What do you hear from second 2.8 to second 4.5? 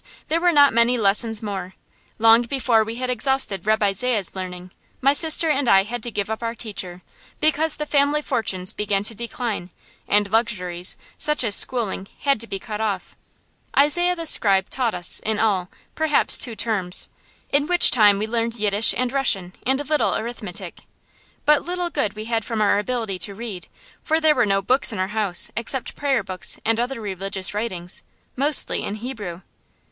we had exhausted Reb' Isaiah's